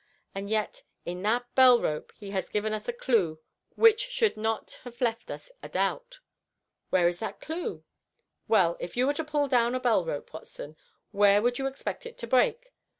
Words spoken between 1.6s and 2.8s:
rope he has given